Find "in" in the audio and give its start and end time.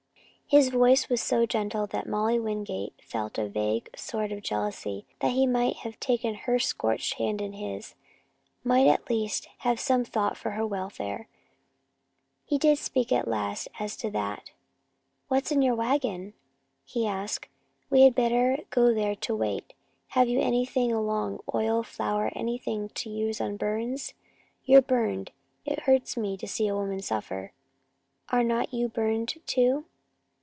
7.41-7.53, 15.53-15.61